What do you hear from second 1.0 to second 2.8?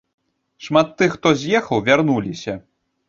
тых, хто з'ехаў, вярнуліся.